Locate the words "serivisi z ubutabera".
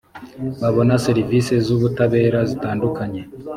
1.05-2.39